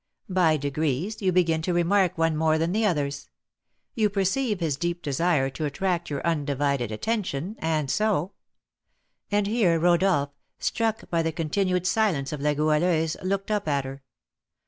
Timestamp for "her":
13.85-14.01